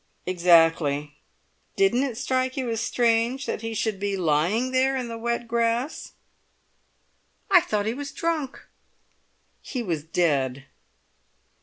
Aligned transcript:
"Exactly. 0.25 1.13
Didn't 1.75 2.01
it 2.01 2.17
strike 2.17 2.57
you 2.57 2.71
as 2.71 2.81
strange 2.81 3.45
that 3.45 3.61
he 3.61 3.75
should 3.75 3.99
be 3.99 4.17
lying 4.17 4.71
there 4.71 4.97
in 4.97 5.09
the 5.09 5.17
wet 5.19 5.47
grass?" 5.47 6.13
"I 7.51 7.59
thought 7.61 7.85
he 7.85 7.93
was 7.93 8.11
drunk." 8.11 8.65
"He 9.61 9.83
was 9.83 10.03
dead!" 10.03 10.65